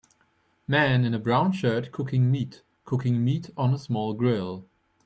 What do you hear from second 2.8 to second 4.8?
cooking meat on a small grill.